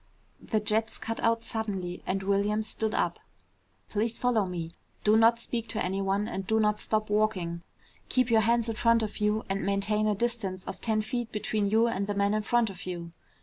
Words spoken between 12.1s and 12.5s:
man in